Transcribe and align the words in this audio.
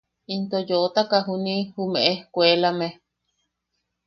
Into 0.33 0.57
yootaka 0.69 1.17
juni’i 1.27 1.61
jume 1.73 1.99
ejkuelame. 2.11 2.87